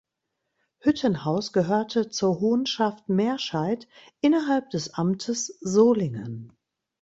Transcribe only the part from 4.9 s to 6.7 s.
Amtes Solingen.